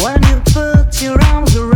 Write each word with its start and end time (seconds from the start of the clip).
When 0.00 0.22
you 0.24 0.40
put 0.52 1.00
your 1.00 1.18
arms 1.24 1.56
around 1.56 1.73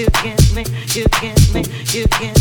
you 0.00 0.06
get 0.22 0.54
me, 0.54 0.64
you 0.94 1.04
get 1.20 1.52
me, 1.52 1.62
you 1.92 2.06
get 2.06 2.34
me. 2.34 2.39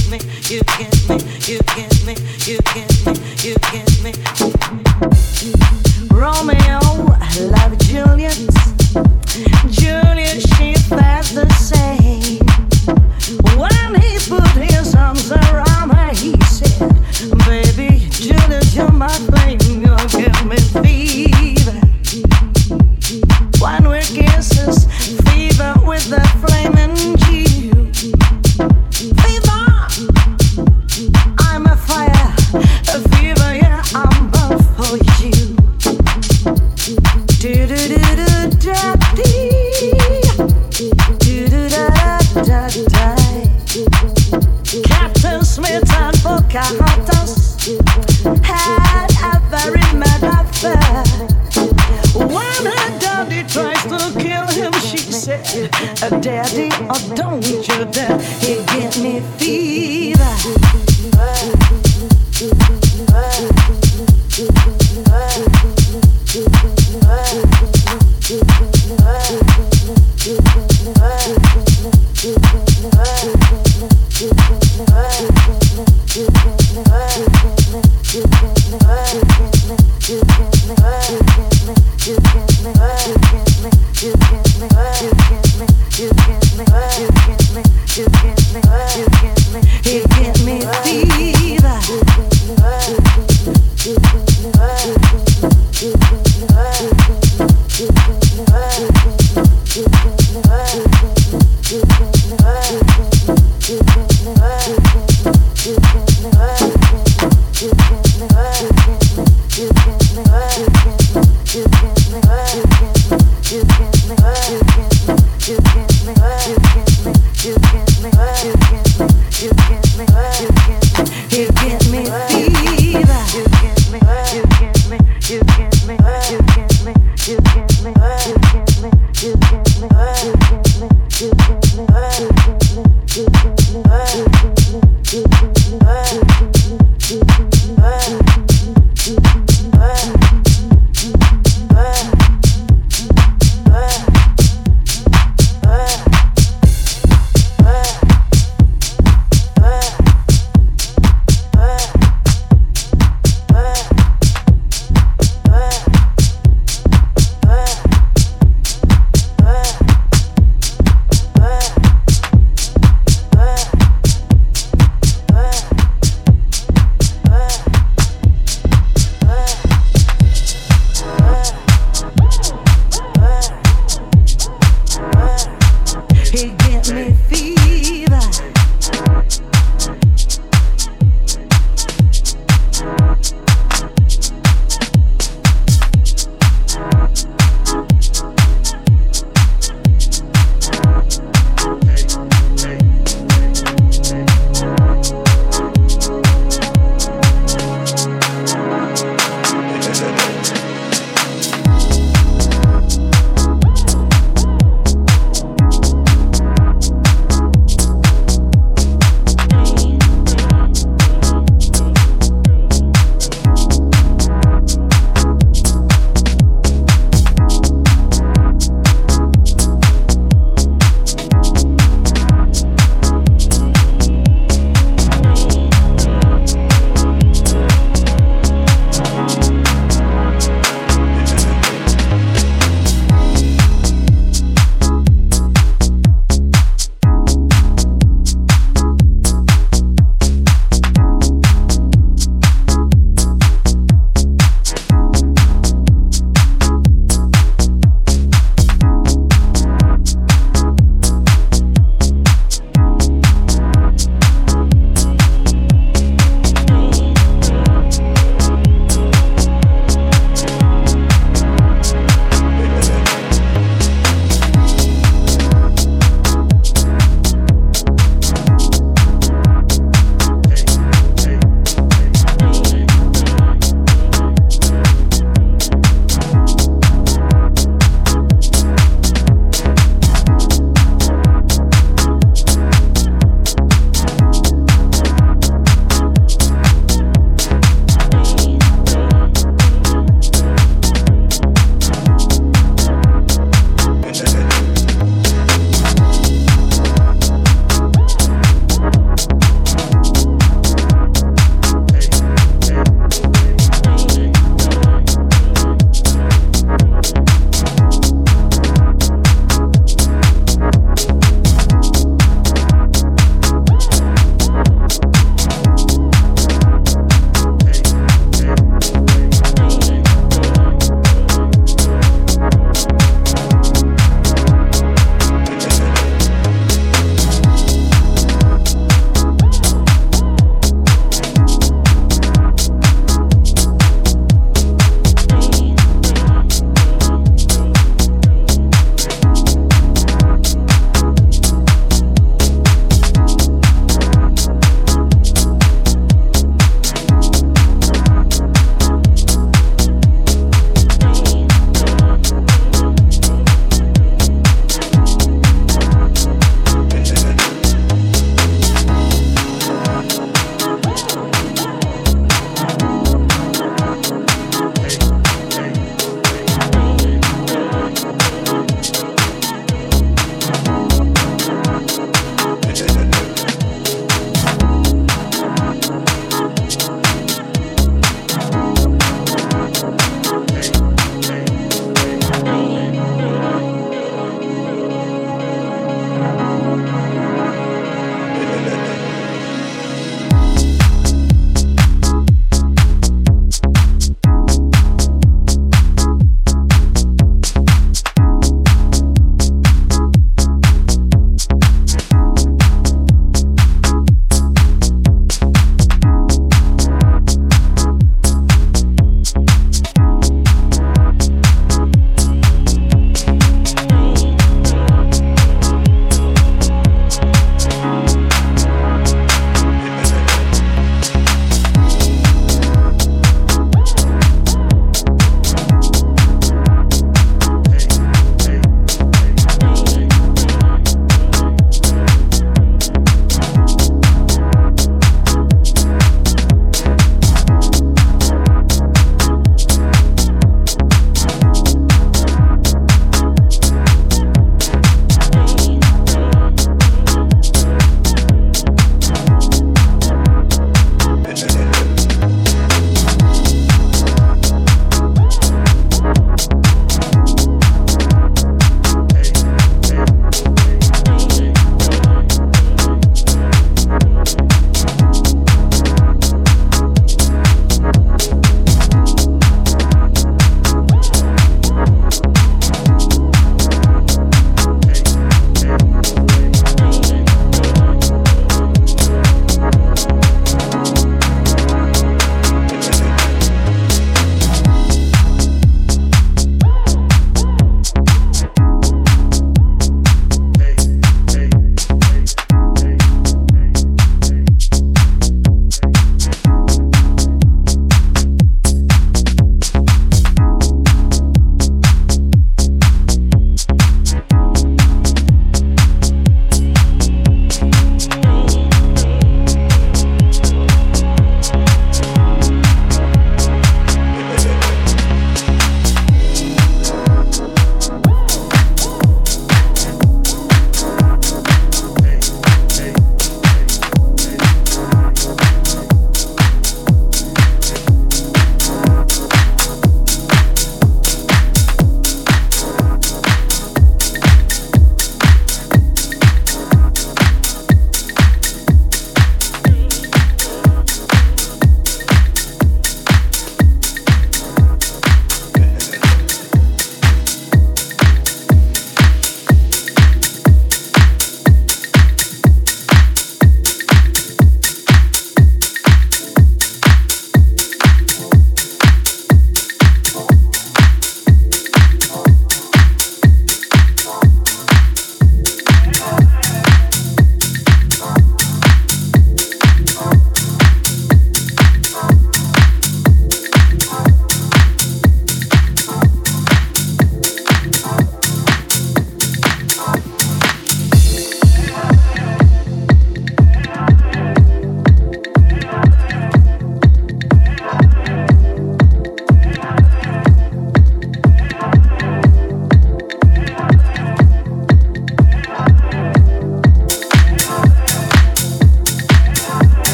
you 119.41 119.88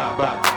back, 0.00 0.16
back. 0.16 0.49